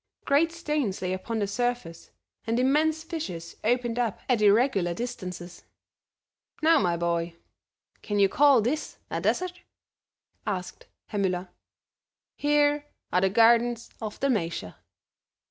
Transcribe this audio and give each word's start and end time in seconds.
Great 0.25 0.51
stones 0.51 0.99
lay 1.03 1.13
upon 1.13 1.37
the 1.37 1.45
surface, 1.45 2.09
and 2.47 2.59
immense 2.59 3.03
fissures 3.03 3.55
opened 3.63 3.99
up 3.99 4.19
at 4.27 4.41
irregular 4.41 4.95
distances. 4.95 5.65
"Now, 6.63 6.79
my 6.79 6.97
boy, 6.97 7.35
can 8.01 8.17
you 8.17 8.27
call 8.27 8.63
this 8.63 8.97
a 9.11 9.21
desert?" 9.21 9.61
asked 10.47 10.87
Herr 11.09 11.19
Müller. 11.21 11.49
"Here 12.35 12.87
are 13.13 13.21
the 13.21 13.29
gardens 13.29 13.91
of 14.01 14.19
Dalmatia." 14.19 14.77